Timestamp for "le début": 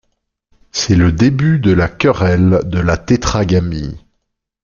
0.95-1.59